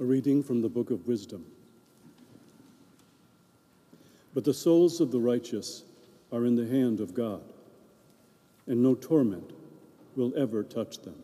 A 0.00 0.04
reading 0.04 0.42
from 0.42 0.60
the 0.60 0.68
Book 0.68 0.90
of 0.90 1.06
Wisdom. 1.06 1.46
But 4.34 4.42
the 4.42 4.52
souls 4.52 5.00
of 5.00 5.12
the 5.12 5.20
righteous 5.20 5.84
are 6.32 6.44
in 6.44 6.56
the 6.56 6.66
hand 6.66 6.98
of 6.98 7.14
God, 7.14 7.42
and 8.66 8.82
no 8.82 8.96
torment 8.96 9.52
will 10.16 10.32
ever 10.36 10.64
touch 10.64 11.00
them. 11.02 11.14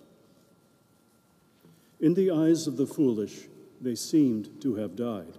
In 1.99 2.15
the 2.15 2.31
eyes 2.31 2.69
of 2.69 2.77
the 2.77 2.87
foolish, 2.87 3.49
they 3.81 3.97
seemed 3.97 4.61
to 4.63 4.77
have 4.77 4.95
died, 4.95 5.39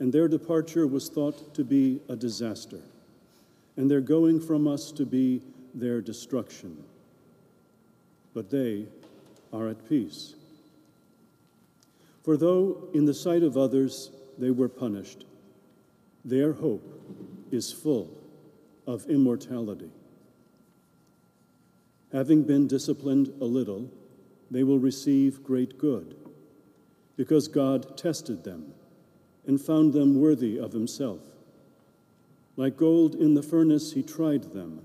and 0.00 0.12
their 0.12 0.26
departure 0.26 0.88
was 0.88 1.08
thought 1.08 1.54
to 1.54 1.62
be 1.62 2.00
a 2.08 2.16
disaster, 2.16 2.80
and 3.76 3.88
their 3.88 4.00
going 4.00 4.40
from 4.40 4.66
us 4.66 4.90
to 4.90 5.06
be 5.06 5.40
their 5.72 6.00
destruction. 6.00 6.82
But 8.34 8.50
they 8.50 8.86
are 9.52 9.68
at 9.68 9.88
peace. 9.88 10.34
For 12.22 12.36
though 12.36 12.88
in 12.92 13.06
the 13.06 13.14
sight 13.14 13.42
of 13.42 13.56
others 13.56 14.10
they 14.38 14.50
were 14.50 14.68
punished, 14.68 15.24
their 16.24 16.52
hope 16.52 16.84
is 17.50 17.72
full 17.72 18.16
of 18.86 19.06
immortality. 19.06 19.90
Having 22.12 22.42
been 22.42 22.66
disciplined 22.66 23.32
a 23.40 23.44
little, 23.44 23.90
they 24.50 24.64
will 24.64 24.78
receive 24.78 25.44
great 25.44 25.78
good, 25.78 26.16
because 27.16 27.48
God 27.48 27.96
tested 27.96 28.44
them 28.44 28.74
and 29.46 29.60
found 29.60 29.92
them 29.92 30.20
worthy 30.20 30.58
of 30.58 30.72
himself. 30.72 31.20
Like 32.56 32.76
gold 32.76 33.14
in 33.14 33.34
the 33.34 33.42
furnace, 33.42 33.92
he 33.92 34.02
tried 34.02 34.52
them, 34.52 34.82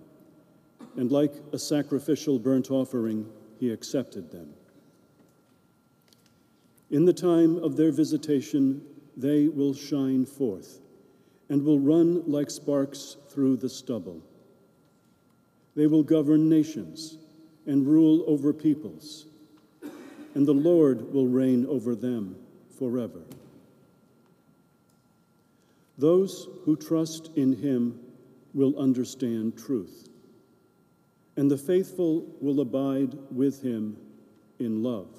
and 0.96 1.12
like 1.12 1.34
a 1.52 1.60
sacrificial 1.60 2.40
burnt 2.40 2.72
offering, 2.72 3.30
he 3.60 3.72
accepted 3.72 4.32
them. 4.32 4.54
In 6.92 7.06
the 7.06 7.14
time 7.14 7.58
of 7.58 7.76
their 7.76 7.92
visitation, 7.92 8.82
they 9.18 9.48
will 9.48 9.74
shine 9.74 10.26
forth 10.26 10.80
and 11.50 11.64
will 11.64 11.80
run 11.80 12.24
like 12.30 12.50
sparks 12.50 13.18
through 13.30 13.58
the 13.58 13.70
stubble. 13.70 14.22
They 15.76 15.88
will 15.88 16.04
govern 16.04 16.50
nations 16.50 17.18
and 17.66 17.86
rule 17.86 18.24
over 18.28 18.54
peoples, 18.54 19.26
and 20.36 20.48
the 20.48 20.54
Lord 20.54 21.14
will 21.14 21.28
reign 21.28 21.66
over 21.66 21.96
them 21.96 22.36
forever. 22.78 23.22
Those 25.98 26.48
who 26.64 26.76
trust 26.76 27.32
in 27.36 27.54
him 27.54 28.00
will 28.54 28.78
understand 28.78 29.58
truth, 29.58 30.10
and 31.36 31.50
the 31.50 31.58
faithful 31.58 32.26
will 32.42 32.60
abide 32.62 33.18
with 33.32 33.62
him 33.62 33.98
in 34.60 34.84
love, 34.84 35.10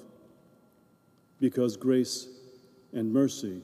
because 1.39 1.77
grace 1.77 2.27
and 2.93 3.13
mercy 3.13 3.61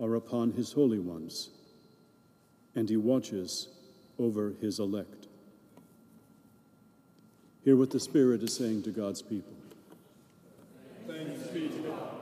are 0.00 0.14
upon 0.14 0.52
his 0.52 0.72
holy 0.72 0.98
ones, 0.98 1.50
and 2.74 2.88
he 2.88 2.96
watches 2.96 3.68
over 4.18 4.54
his 4.60 4.78
elect. 4.78 5.26
Hear 7.64 7.76
what 7.76 7.90
the 7.90 8.00
Spirit 8.00 8.42
is 8.42 8.54
saying 8.54 8.82
to 8.84 8.90
God's 8.90 9.22
people. 9.22 9.52
Thanks 11.06 11.42
be 11.48 11.68
to 11.68 11.78
God. 11.78 12.17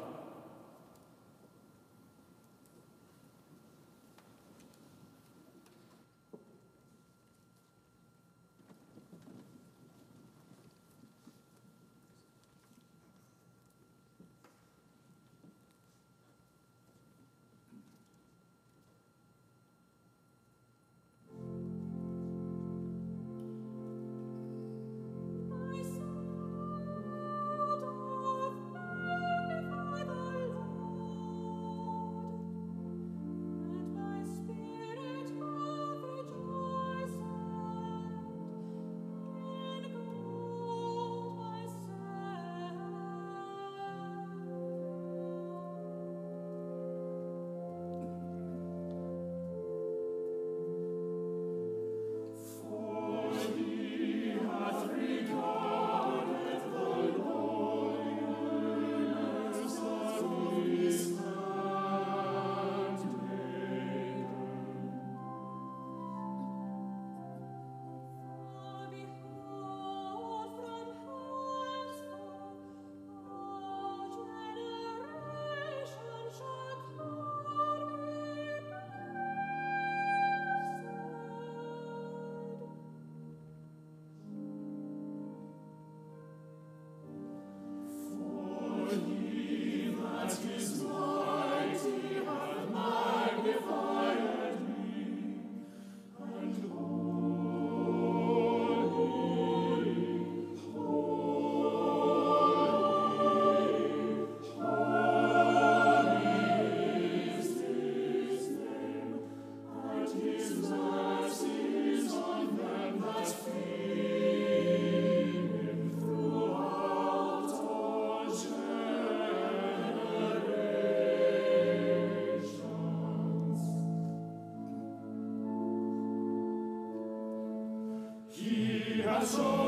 soul. 129.26 129.65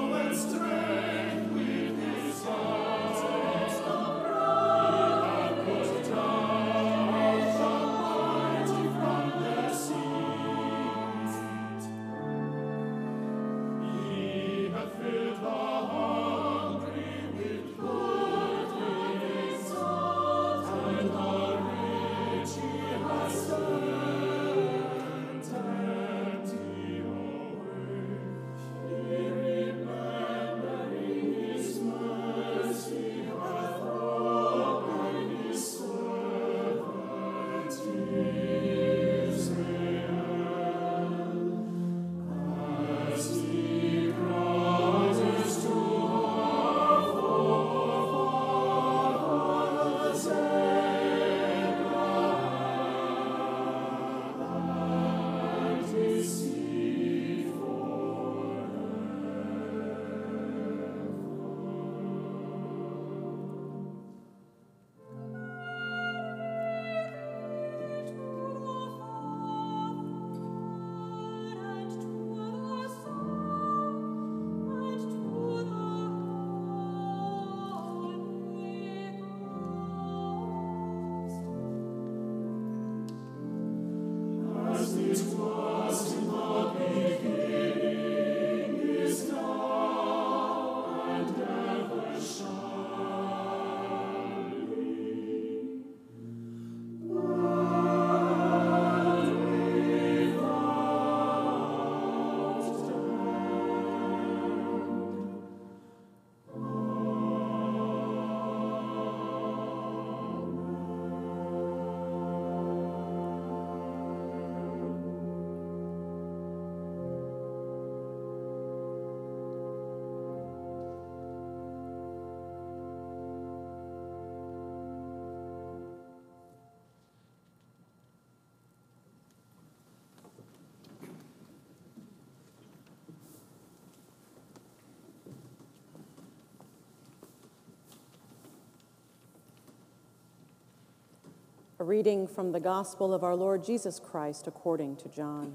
A 141.80 141.84
reading 141.84 142.26
from 142.26 142.50
the 142.50 142.58
Gospel 142.58 143.14
of 143.14 143.22
our 143.22 143.36
Lord 143.36 143.62
Jesus 143.62 144.00
Christ 144.00 144.48
according 144.48 144.96
to 144.96 145.08
John. 145.08 145.54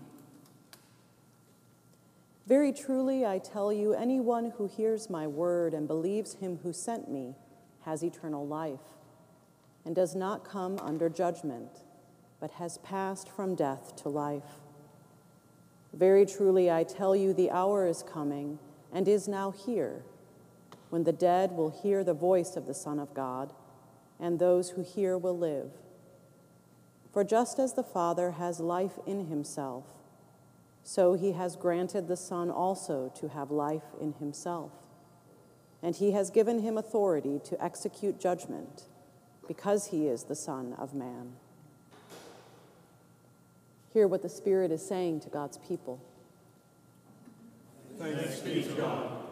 Very 2.48 2.72
truly, 2.72 3.26
I 3.26 3.40
tell 3.40 3.74
you, 3.74 3.94
anyone 3.94 4.54
who 4.58 4.66
hears 4.66 5.10
my 5.10 5.28
word 5.28 5.74
and 5.74 5.86
believes 5.86 6.36
him 6.36 6.60
who 6.64 6.72
sent 6.72 7.12
me 7.12 7.36
has 7.82 8.06
eternal 8.06 8.48
life 8.48 8.80
and 9.84 9.94
does 9.94 10.16
not 10.16 10.46
come 10.46 10.80
under 10.80 11.10
judgment, 11.10 11.84
but 12.40 12.52
has 12.52 12.78
passed 12.78 13.28
from 13.28 13.54
death 13.54 13.94
to 13.98 14.08
life. 14.08 14.62
Very 15.92 16.26
truly, 16.26 16.72
I 16.72 16.86
tell 16.86 17.18
you, 17.18 17.34
the 17.34 17.52
hour 17.52 17.86
is 17.86 18.02
coming 18.02 18.60
and 18.94 19.10
is 19.10 19.28
now 19.28 19.52
here 19.52 20.04
when 20.90 21.04
the 21.04 21.12
dead 21.12 21.52
will 21.52 21.70
hear 21.70 22.02
the 22.02 22.14
voice 22.14 22.56
of 22.56 22.66
the 22.66 22.74
Son 22.74 22.98
of 22.98 23.14
God, 23.14 23.52
and 24.22 24.40
those 24.40 24.70
who 24.70 24.84
hear 24.84 25.18
will 25.18 25.38
live. 25.38 25.72
For 27.14 27.24
just 27.24 27.60
as 27.60 27.74
the 27.74 27.84
Father 27.84 28.32
has 28.32 28.60
life 28.60 28.98
in 29.06 29.28
himself, 29.28 29.86
so 30.84 31.14
he 31.14 31.34
has 31.34 31.56
granted 31.56 32.08
the 32.08 32.18
Son 32.18 32.50
also 32.50 33.12
to 33.16 33.30
have 33.30 33.52
life 33.52 33.84
in 34.02 34.14
himself. 34.14 34.72
And 35.84 35.96
he 35.96 36.12
has 36.12 36.32
given 36.32 36.60
him 36.60 36.78
authority 36.78 37.40
to 37.46 37.64
execute 37.64 38.20
judgment, 38.20 38.86
because 39.48 39.88
he 39.88 40.08
is 40.08 40.24
the 40.24 40.36
Son 40.36 40.74
of 40.80 40.96
Man. 40.96 41.34
Hear 43.94 44.08
what 44.08 44.24
the 44.24 44.30
Spirit 44.30 44.72
is 44.72 44.84
saying 44.84 45.20
to 45.22 45.30
God's 45.30 45.60
people. 45.60 46.02
Thanks 48.00 48.40
be 48.40 48.64
to 48.64 48.74
God. 48.74 49.23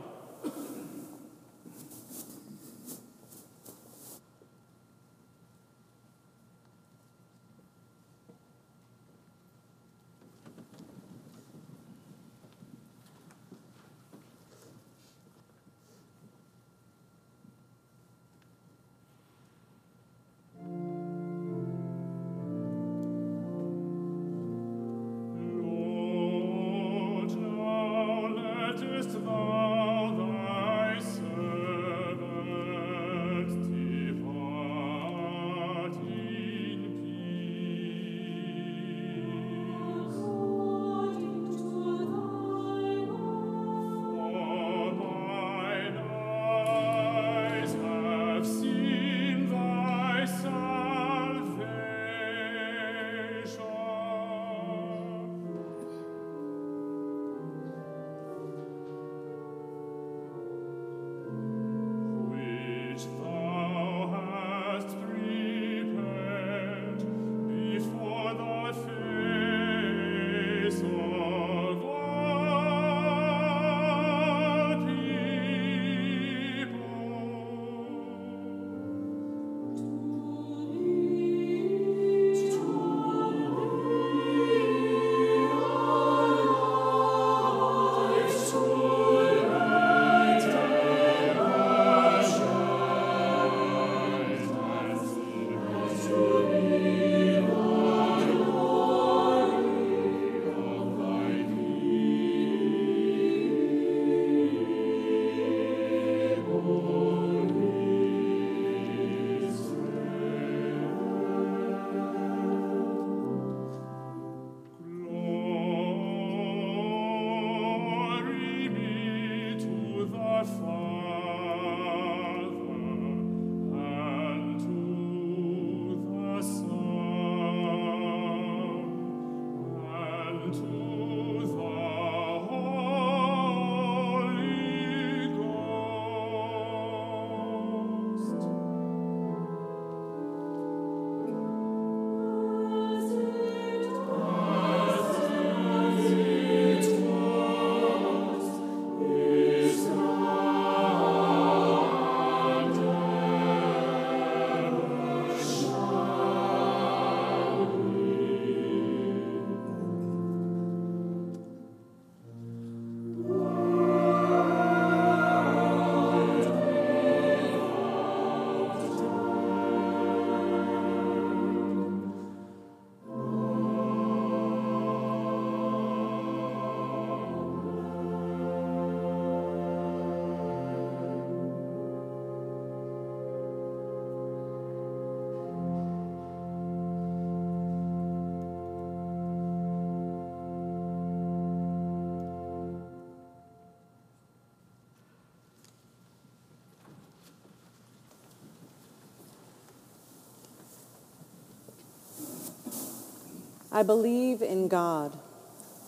I 203.73 203.83
believe 203.83 204.41
in 204.41 204.67
God, 204.67 205.17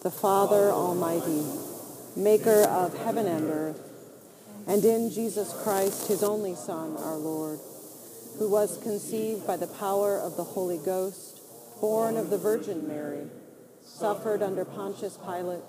the 0.04 0.10
Father 0.10 0.72
Almighty, 0.72 1.44
maker 2.16 2.64
of 2.64 2.98
heaven 2.98 3.28
and 3.28 3.50
earth, 3.50 3.82
and 4.66 4.86
in 4.86 5.10
Jesus 5.10 5.54
Christ, 5.64 6.08
his 6.08 6.24
only 6.24 6.56
Son, 6.56 6.96
our 6.96 7.18
Lord, 7.18 7.60
who 8.40 8.50
was 8.50 8.82
conceived 8.82 9.46
by 9.46 9.58
the 9.58 9.68
power 9.68 10.18
of 10.18 10.38
the 10.38 10.46
Holy 10.46 10.78
Ghost, 10.78 11.42
born 11.82 12.16
of 12.16 12.30
the 12.30 12.38
Virgin 12.38 12.88
Mary, 12.88 13.28
suffered 13.84 14.42
under 14.42 14.64
Pontius 14.64 15.18
Pilate, 15.18 15.60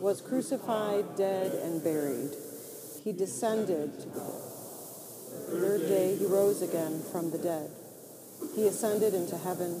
was 0.00 0.20
crucified, 0.20 1.04
dead, 1.16 1.52
and 1.52 1.84
buried. 1.84 2.32
He 3.04 3.12
descended 3.12 4.00
to 4.00 4.08
the 4.08 5.60
third 5.60 5.82
day 5.82 6.16
he 6.16 6.26
rose 6.26 6.62
again 6.62 7.00
from 7.12 7.30
the 7.30 7.38
dead. 7.38 7.70
He 8.56 8.66
ascended 8.66 9.14
into 9.14 9.38
heaven 9.38 9.80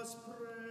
us 0.00 0.16
pray. 0.24 0.67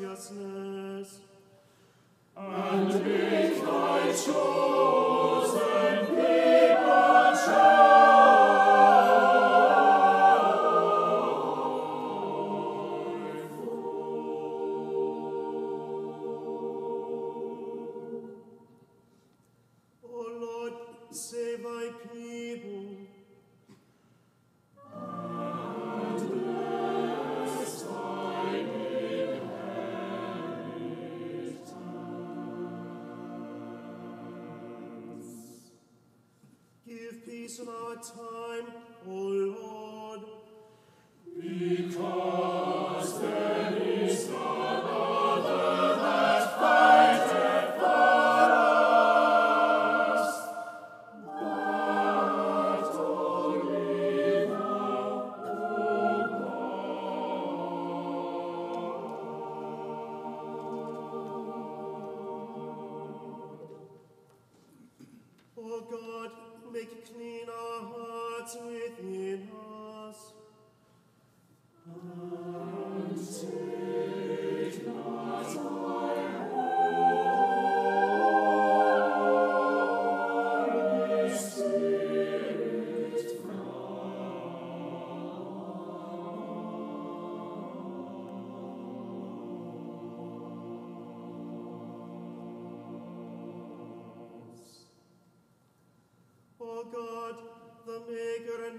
Righteousness. 0.00 1.20
O 4.34 4.81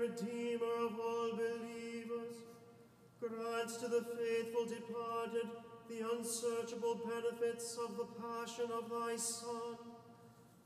Redeemer 0.04 0.86
of 0.86 1.00
all 1.00 1.32
believers, 1.32 2.36
grant 3.22 3.70
to 3.80 3.88
the 3.88 4.06
faithful 4.18 4.66
departed 4.66 5.48
the 5.88 6.06
unsearchable 6.18 6.96
benefits 6.96 7.78
of 7.78 7.96
the 7.96 8.08
passion 8.22 8.70
of 8.70 8.90
thy 8.90 9.16
Son, 9.16 9.78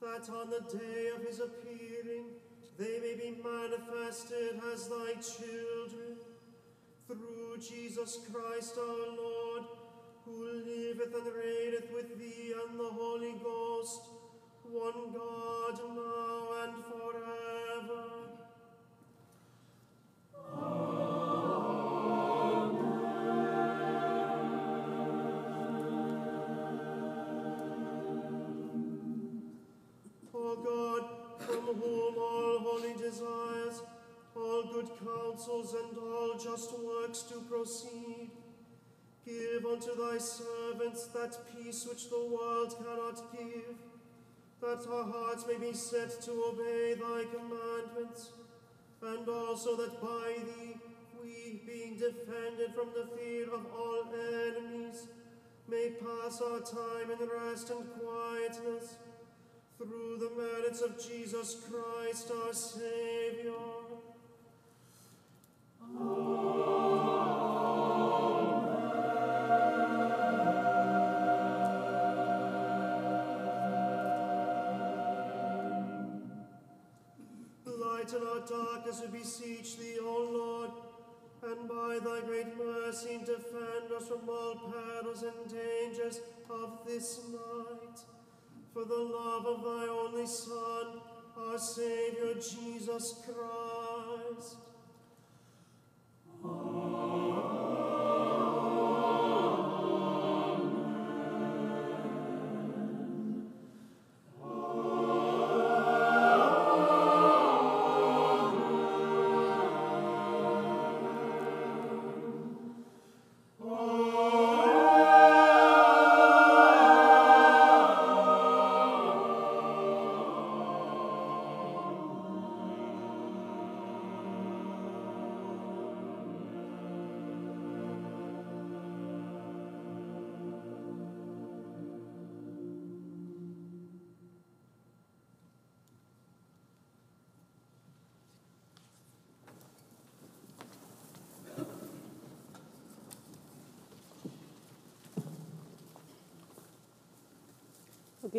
that 0.02 0.28
on 0.32 0.50
the 0.50 0.62
day 0.76 1.12
of 1.16 1.22
his 1.24 1.40
appearing 1.40 2.26
they 2.80 3.00
may 3.00 3.14
be 3.14 3.38
manifested 3.44 4.60
as 4.74 4.88
thy 4.88 5.14
children. 5.22 6.18
Through 7.06 7.58
Jesus 7.60 8.18
Christ 8.34 8.74
our 8.80 9.16
Lord, 9.16 9.66
who 10.26 10.64
liveth 10.66 11.14
and 11.14 11.36
reigneth 11.36 11.94
with 11.94 12.18
thee 12.18 12.56
and 12.68 12.80
the 12.80 12.90
Holy 12.90 13.36
Ghost, 13.44 14.02
one 14.64 15.14
God, 15.14 15.80
now 15.96 16.64
and 16.64 16.84
forever. 16.86 18.17
Counsels, 35.04 35.74
and 35.74 35.98
all 35.98 36.38
just 36.38 36.78
works 36.80 37.24
do 37.24 37.42
proceed, 37.50 38.32
give 39.26 39.66
unto 39.66 39.96
thy 39.96 40.18
servants 40.18 41.08
that 41.08 41.38
peace 41.54 41.86
which 41.90 42.10
the 42.10 42.26
world 42.26 42.76
cannot 42.78 43.32
give, 43.32 43.76
that 44.62 44.88
our 44.92 45.04
hearts 45.04 45.46
may 45.48 45.58
be 45.58 45.74
set 45.74 46.22
to 46.22 46.32
obey 46.32 46.96
thy 46.96 47.24
commandments, 47.26 48.30
and 49.02 49.30
also 49.30 49.76
that 49.76 50.02
by 50.02 50.36
thee 50.44 50.76
we, 51.22 51.62
being 51.66 51.96
defended 51.98 52.74
from 52.74 52.90
the 52.96 53.08
fear 53.16 53.46
of 53.54 53.66
all 53.76 54.06
enemies, 54.14 55.08
may 55.68 55.92
pass 55.92 56.42
our 56.42 56.62
time 56.62 57.12
in 57.12 57.28
rest 57.28 57.70
and 57.70 57.86
quietness 58.00 58.96
through 59.78 60.18
the 60.18 60.32
merits 60.42 60.82
of 60.82 60.98
Jesus 60.98 61.58
Christ 61.70 62.32
our 62.32 62.54
Savior. 62.54 63.77
Lighten 77.66 78.24
our 78.28 78.40
darkness, 78.48 79.02
we 79.02 79.20
beseech 79.20 79.78
thee, 79.78 79.98
O 80.02 80.30
Lord, 80.32 80.72
and 81.44 81.70
by 81.70 82.00
thy 82.04 82.22
great 82.26 82.58
mercy 82.58 83.20
defend 83.20 83.92
us 83.96 84.08
from 84.08 84.30
all 84.30 84.72
perils 84.72 85.24
and 85.24 85.50
dangers 85.50 86.20
of 86.50 86.80
this 86.86 87.22
night. 87.32 88.00
For 88.74 88.86
the 88.86 88.96
love 88.96 89.46
of 89.46 89.64
thy 89.64 89.88
only 89.88 90.26
Son, 90.26 91.02
our 91.38 91.58
Savior 91.58 92.34
Jesus 92.36 93.16
Christ. 93.26 93.77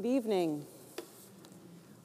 Good 0.00 0.06
evening. 0.06 0.64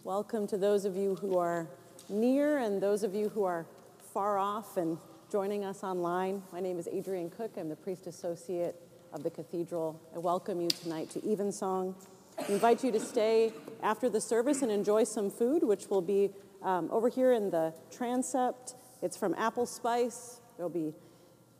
Welcome 0.04 0.48
to 0.48 0.58
those 0.58 0.84
of 0.84 0.96
you 0.96 1.14
who 1.14 1.38
are 1.38 1.68
near 2.10 2.58
and 2.58 2.82
those 2.82 3.04
of 3.04 3.14
you 3.14 3.30
who 3.30 3.44
are 3.44 3.68
far 4.16 4.40
off 4.40 4.78
and 4.78 4.98
joining 5.32 5.64
us 5.64 5.84
online. 5.84 6.42
My 6.52 6.60
name 6.60 6.80
is 6.80 6.88
Adrienne 6.88 7.30
Cook. 7.30 7.52
I'm 7.56 7.70
the 7.70 7.76
priest 7.76 8.08
associate 8.08 8.76
of 9.14 9.22
the 9.22 9.30
cathedral. 9.30 10.02
I 10.16 10.18
welcome 10.18 10.60
you 10.60 10.70
tonight 10.70 11.12
to 11.12 11.20
Evensong. 11.20 11.94
I 12.40 12.52
invite 12.52 12.84
you 12.84 12.92
to 12.94 13.00
stay 13.00 13.54
after 13.84 14.10
the 14.10 14.20
service 14.20 14.64
and 14.64 14.72
enjoy 14.72 15.04
some 15.04 15.30
food, 15.30 15.62
which 15.62 15.86
will 15.88 16.02
be 16.02 16.32
um, 16.64 16.90
over 16.92 17.10
here 17.10 17.32
in 17.34 17.52
the 17.52 17.76
transept. 17.96 18.74
It's 19.04 19.18
from 19.18 19.36
Apple 19.38 19.68
Spice. 19.68 20.40
There'll 20.58 20.72
be 20.72 20.96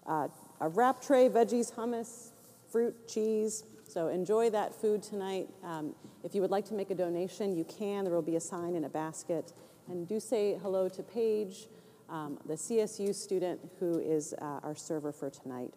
uh, 0.08 0.30
a 0.60 0.68
wrap 0.68 1.00
tray, 1.00 1.30
veggies, 1.30 1.72
hummus, 1.72 2.30
fruit, 2.72 3.08
cheese. 3.08 3.66
So 3.88 4.08
enjoy 4.08 4.50
that 4.50 4.74
food 4.74 5.04
tonight. 5.04 5.48
Um, 5.64 5.96
if 6.24 6.34
you 6.34 6.42
would 6.42 6.52
like 6.52 6.66
to 6.66 6.74
make 6.74 6.90
a 6.90 6.96
donation, 6.96 7.56
you 7.56 7.64
can. 7.64 8.06
There 8.06 8.14
will 8.14 8.22
be 8.22 8.36
a 8.36 8.42
sign 8.42 8.76
in 8.76 8.86
a 8.86 8.90
basket. 8.90 9.54
And 9.88 10.08
do 10.08 10.20
say 10.20 10.58
hello 10.62 10.90
to 10.90 11.04
Paige, 11.04 11.68
um, 12.10 12.40
the 12.46 12.54
CSU 12.54 13.14
student 13.14 13.60
who 13.80 14.00
is 14.00 14.34
uh, 14.42 14.60
our 14.64 14.76
server 14.76 15.12
for 15.12 15.30
tonight. 15.30 15.74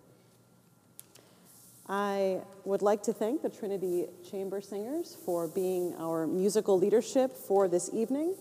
I 1.88 2.40
would 2.64 2.83
like 2.83 3.03
to 3.05 3.12
thank 3.12 3.42
the 3.42 3.49
Trinity 3.49 4.07
Chamber 4.29 4.61
Singers 4.61 5.16
for 5.25 5.47
being 5.47 5.95
our 5.99 6.27
musical 6.27 6.79
leadership 6.79 7.37
for 7.37 7.69
this 7.69 7.90
evening. 7.92 8.35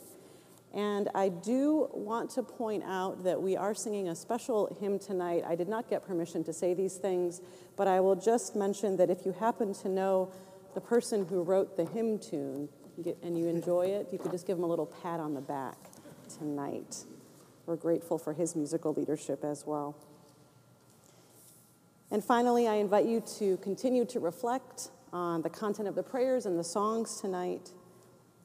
And 0.76 1.10
I 1.16 1.30
do 1.30 1.88
want 1.94 2.30
to 2.32 2.44
point 2.44 2.84
out 2.86 3.24
that 3.24 3.42
we 3.42 3.56
are 3.56 3.74
singing 3.74 4.10
a 4.10 4.16
special 4.16 4.76
hymn 4.82 5.00
tonight. 5.00 5.44
I 5.48 5.56
did 5.56 5.70
not 5.70 5.90
get 5.90 6.06
permission 6.06 6.44
to 6.44 6.54
say 6.54 6.74
these 6.74 6.96
things, 6.96 7.42
but 7.78 7.88
I 7.88 8.02
will 8.02 8.18
just 8.18 8.58
mention 8.58 8.98
that 8.98 9.10
if 9.10 9.26
you 9.26 9.32
happen 9.32 9.74
to 9.76 9.88
know 9.88 10.34
the 10.74 10.82
person 10.82 11.26
who 11.26 11.44
wrote 11.44 11.78
the 11.78 11.86
hymn 11.86 12.20
tune 12.20 12.68
and 13.24 13.38
you 13.38 13.48
enjoy 13.48 13.86
it, 13.86 14.10
you 14.12 14.20
could 14.20 14.32
just 14.32 14.46
give 14.46 14.58
him 14.58 14.66
a 14.66 14.68
little 14.68 14.86
pat 14.86 15.22
on 15.22 15.34
the 15.34 15.42
back 15.42 15.78
tonight. 16.38 17.06
We're 17.66 17.78
grateful 17.78 18.18
for 18.18 18.34
his 18.34 18.54
musical 18.54 18.94
leadership 18.94 19.46
as 19.46 19.66
well. 19.66 19.96
And 22.12 22.22
finally, 22.22 22.68
I 22.68 22.76
invite 22.76 23.06
you 23.06 23.22
to 23.40 23.56
continue 23.58 24.04
to 24.06 24.20
reflect 24.20 24.90
on 25.14 25.42
the 25.42 25.50
content 25.50 25.88
of 25.88 25.96
the 25.96 26.04
prayers 26.04 26.46
and 26.46 26.60
the 26.60 26.64
songs 26.66 27.22
tonight 27.22 27.72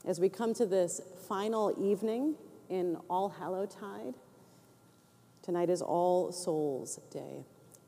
as 0.07 0.19
we 0.19 0.29
come 0.29 0.55
to 0.55 0.67
this 0.67 1.01
final 1.29 1.75
evening 1.79 2.35
in 2.69 2.97
All 3.09 3.29
Hallowtide. 3.29 4.15
Tonight 5.43 5.69
is 5.69 5.83
All 5.83 6.33
Souls 6.33 7.01
Day. 7.11 7.45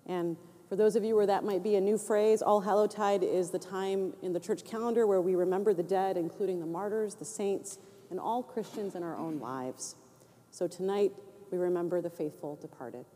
And 0.07 0.37
for 0.69 0.77
those 0.77 0.97
of 0.97 1.05
you 1.05 1.17
where 1.17 1.27
that 1.27 1.45
might 1.45 1.63
be 1.63 1.77
a 1.77 1.81
new 1.81 1.97
phrase, 1.97 2.43
All 2.43 2.61
Hallowtide 2.61 3.23
is 3.23 3.51
the 3.51 3.59
time 3.59 4.15
in 4.23 4.33
the 4.33 4.41
church 4.41 4.65
calendar 4.65 5.07
where 5.07 5.21
we 5.21 5.35
remember 5.35 5.73
the 5.73 5.83
dead, 5.83 6.17
including 6.17 6.61
the 6.61 6.67
martyrs, 6.67 7.15
the 7.15 7.25
saints, 7.25 7.79
and 8.11 8.21
all 8.21 8.43
Christians 8.43 8.95
in 8.95 9.03
our 9.03 9.17
own 9.17 9.41
lives. 9.41 9.97
So 10.51 10.67
tonight, 10.67 11.13
we 11.51 11.59
remember 11.59 12.01
the 12.01 12.11
faithful 12.11 12.57
departed. 12.57 13.07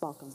Welcome. 0.00 0.32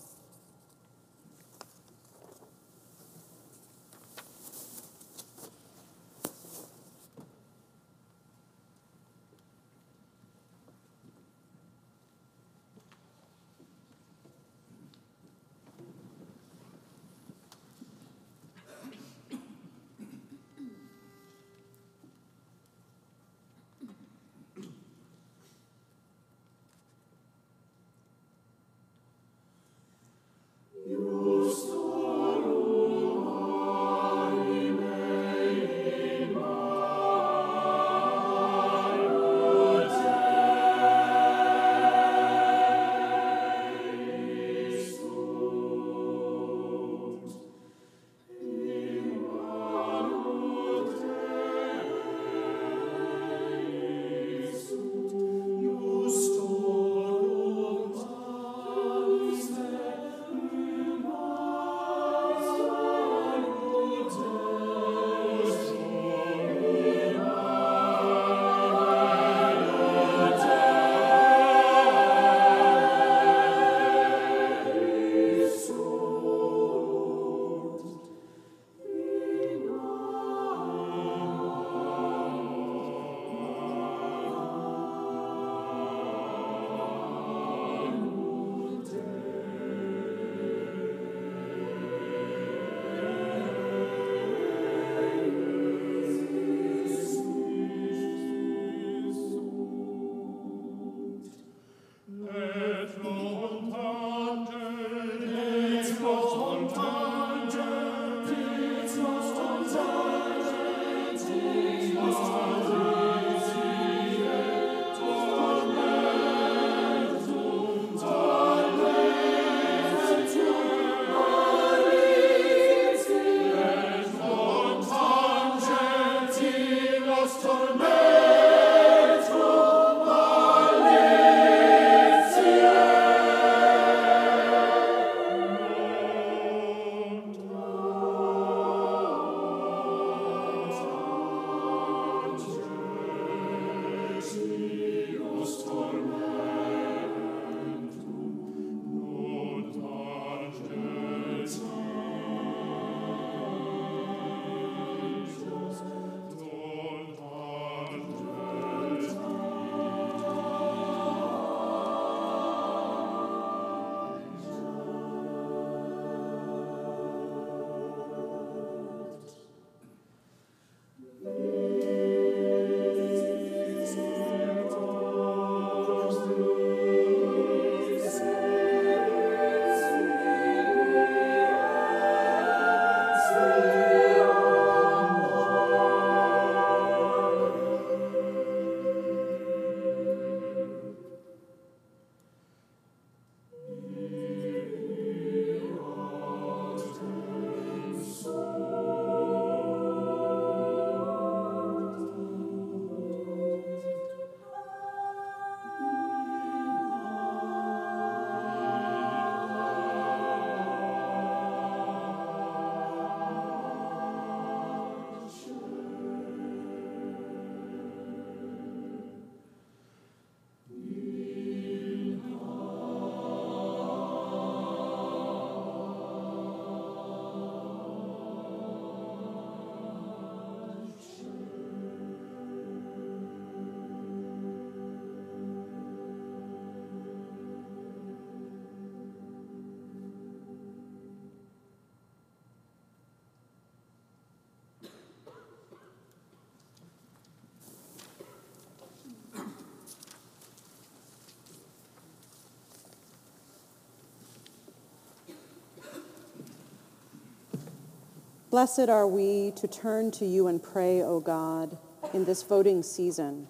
Blessed 258.55 258.87
are 258.87 259.05
we 259.05 259.51
to 259.57 259.67
turn 259.67 260.11
to 260.11 260.25
you 260.25 260.47
and 260.47 260.63
pray, 260.63 261.01
O 261.01 261.19
God, 261.19 261.77
in 262.13 262.23
this 262.23 262.41
voting 262.41 262.83
season. 262.83 263.47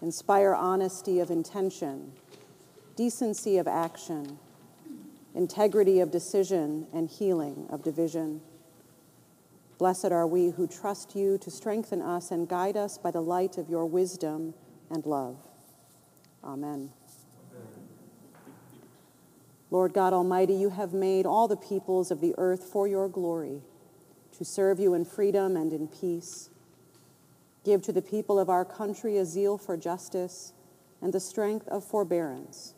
Inspire 0.00 0.54
honesty 0.54 1.18
of 1.18 1.28
intention, 1.28 2.12
decency 2.94 3.58
of 3.58 3.66
action, 3.66 4.38
integrity 5.34 5.98
of 5.98 6.12
decision, 6.12 6.86
and 6.92 7.10
healing 7.10 7.66
of 7.68 7.82
division. 7.82 8.40
Blessed 9.78 10.12
are 10.12 10.28
we 10.28 10.50
who 10.50 10.68
trust 10.68 11.16
you 11.16 11.36
to 11.38 11.50
strengthen 11.50 12.00
us 12.00 12.30
and 12.30 12.48
guide 12.48 12.76
us 12.76 12.98
by 12.98 13.10
the 13.10 13.20
light 13.20 13.58
of 13.58 13.68
your 13.68 13.86
wisdom 13.86 14.54
and 14.88 15.04
love. 15.04 15.36
Amen. 16.44 16.90
Lord 19.72 19.92
God 19.92 20.12
Almighty, 20.12 20.54
you 20.54 20.70
have 20.70 20.92
made 20.92 21.26
all 21.26 21.48
the 21.48 21.56
peoples 21.56 22.12
of 22.12 22.20
the 22.20 22.36
earth 22.38 22.62
for 22.62 22.86
your 22.86 23.08
glory, 23.08 23.62
to 24.42 24.50
serve 24.50 24.80
you 24.80 24.92
in 24.92 25.04
freedom 25.04 25.56
and 25.56 25.72
in 25.72 25.86
peace. 25.86 26.50
Give 27.64 27.80
to 27.82 27.92
the 27.92 28.02
people 28.02 28.40
of 28.40 28.50
our 28.50 28.64
country 28.64 29.16
a 29.16 29.24
zeal 29.24 29.56
for 29.56 29.76
justice 29.76 30.52
and 31.00 31.12
the 31.12 31.20
strength 31.20 31.68
of 31.68 31.84
forbearance, 31.84 32.74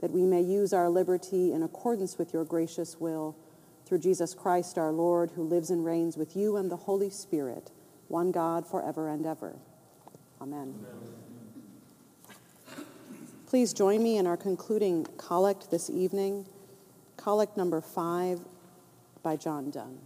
that 0.00 0.10
we 0.10 0.22
may 0.26 0.40
use 0.40 0.72
our 0.72 0.88
liberty 0.88 1.52
in 1.52 1.62
accordance 1.62 2.18
with 2.18 2.32
your 2.32 2.44
gracious 2.44 2.98
will, 2.98 3.36
through 3.86 4.00
Jesus 4.00 4.34
Christ 4.34 4.76
our 4.76 4.90
Lord, 4.90 5.30
who 5.36 5.44
lives 5.44 5.70
and 5.70 5.84
reigns 5.84 6.16
with 6.16 6.34
you 6.34 6.56
and 6.56 6.68
the 6.68 6.76
Holy 6.76 7.10
Spirit, 7.10 7.70
one 8.08 8.32
God 8.32 8.66
forever 8.66 9.08
and 9.08 9.24
ever. 9.24 9.54
Amen. 10.40 10.74
Amen. 12.28 12.36
Please 13.46 13.72
join 13.72 14.02
me 14.02 14.16
in 14.16 14.26
our 14.26 14.36
concluding 14.36 15.06
collect 15.16 15.70
this 15.70 15.88
evening, 15.88 16.48
collect 17.16 17.56
number 17.56 17.80
five 17.80 18.40
by 19.22 19.36
John 19.36 19.70
Donne. 19.70 20.00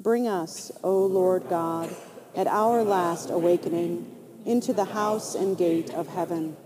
Bring 0.00 0.28
us, 0.28 0.70
O 0.82 1.06
Lord 1.06 1.48
God, 1.48 1.94
at 2.36 2.46
our 2.46 2.84
last 2.84 3.30
awakening, 3.30 4.14
into 4.44 4.72
the 4.72 4.84
house 4.84 5.34
and 5.34 5.56
gate 5.56 5.92
of 5.92 6.08
heaven, 6.08 6.56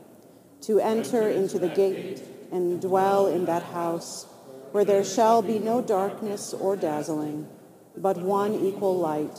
to 0.63 0.79
enter 0.79 1.29
into 1.29 1.59
the 1.59 1.69
gate 1.69 2.23
and 2.51 2.81
dwell 2.81 3.27
in 3.27 3.47
that 3.47 3.63
house, 3.63 4.27
where 4.73 4.85
there 4.85 5.05
shall 5.05 5.43
be 5.43 5.59
no 5.59 5.81
darkness 5.81 6.53
or 6.53 6.77
dazzling, 6.77 7.49
but 7.97 8.17
one 8.19 8.55
equal 8.55 8.97
light, 8.97 9.39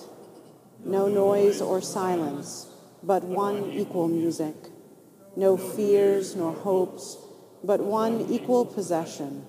no 0.83 1.07
noise 1.07 1.61
or 1.61 1.81
silence 1.81 2.67
but 3.03 3.23
one 3.23 3.71
equal 3.71 4.07
music, 4.07 4.55
no 5.35 5.57
fears 5.57 6.35
nor 6.35 6.53
hopes, 6.53 7.17
but 7.63 7.81
one 7.81 8.21
equal 8.29 8.65
possession, 8.65 9.45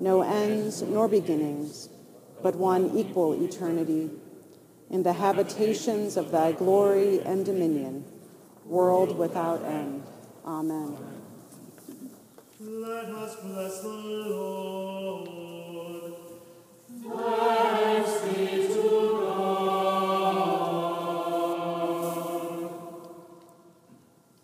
no 0.00 0.22
ends 0.22 0.80
nor 0.80 1.06
beginnings, 1.06 1.89
but 2.42 2.56
one 2.56 2.96
equal 2.96 3.32
eternity, 3.44 4.10
in 4.90 5.02
the 5.02 5.12
habitations 5.12 6.16
of 6.16 6.30
thy 6.30 6.52
glory 6.52 7.20
and 7.20 7.44
dominion, 7.44 8.04
world 8.64 9.16
without 9.16 9.64
end. 9.64 10.02
Amen. 10.44 10.96
Let 12.58 13.06
us 13.06 13.36
bless 13.36 13.80
the 13.82 13.88
Lord. 13.88 15.30
Thanks 17.02 18.20
be 18.22 18.66
to 18.68 18.90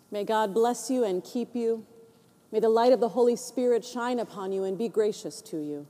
May 0.09 0.23
God 0.23 0.53
bless 0.53 0.89
you 0.89 1.03
and 1.03 1.23
keep 1.23 1.55
you. 1.55 1.85
May 2.51 2.59
the 2.59 2.69
light 2.69 2.91
of 2.91 2.99
the 2.99 3.09
Holy 3.09 3.35
Spirit 3.35 3.85
shine 3.85 4.17
upon 4.19 4.51
you 4.51 4.63
and 4.63 4.75
be 4.75 4.89
gracious 4.89 5.41
to 5.43 5.57
you. 5.57 5.87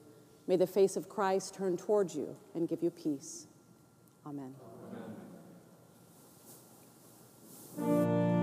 May 0.48 0.56
the 0.56 0.68
face 0.68 0.96
of 0.96 1.10
Christ 1.10 1.54
turn 1.54 1.76
towards 1.78 2.16
you 2.16 2.38
and 2.56 2.68
give 2.68 2.82
you 2.82 2.90
peace. 2.90 3.48
Amen. 4.26 4.56
Amen. 7.78 8.37